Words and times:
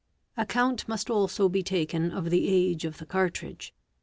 Account 0.35 0.87
must 0.87 1.11
also 1.11 1.47
be 1.47 1.61
taken 1.61 2.11
of 2.11 2.31
the 2.31 2.49
age 2.49 2.85
of 2.85 2.97
the 2.97 3.05
cartridge. 3.05 3.71